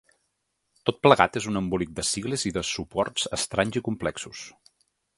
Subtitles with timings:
[0.89, 4.47] Tot plegat és un embolic de sigles i de suports estranys i complexos.